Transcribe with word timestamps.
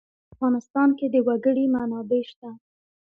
په 0.03 0.07
افغانستان 0.35 0.89
کې 0.97 1.05
د 1.13 1.15
وګړي 1.27 1.65
منابع 1.73 2.21
شته. 2.29 2.49